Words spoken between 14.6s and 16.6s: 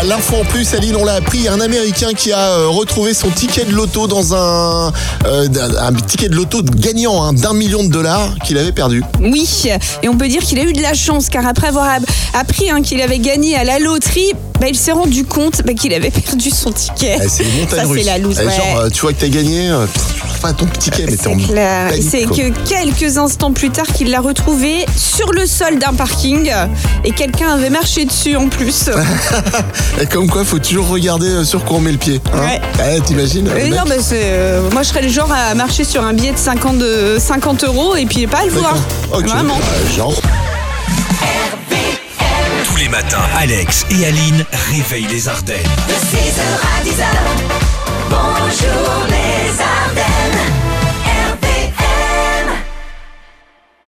il s'est rendu compte bah, qu'il avait perdu